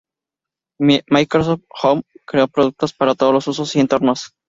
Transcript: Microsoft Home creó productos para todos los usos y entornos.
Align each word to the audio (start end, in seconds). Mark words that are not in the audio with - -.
Microsoft 0.79 1.61
Home 1.83 2.01
creó 2.25 2.47
productos 2.47 2.91
para 2.91 3.13
todos 3.13 3.33
los 3.35 3.47
usos 3.49 3.75
y 3.75 3.81
entornos. 3.81 4.33